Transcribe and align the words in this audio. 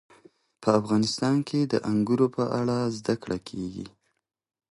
په 0.61 0.69
افغانستان 0.79 1.35
کې 1.47 1.59
د 1.63 1.73
انګورو 1.91 2.27
په 2.35 2.43
اړه 2.59 2.77
زده 2.97 3.15
کړه 3.23 3.37
کېږي. 3.47 3.87